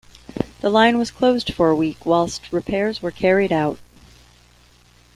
[0.61, 3.77] The line was closed for a week whilst repairs were carried out.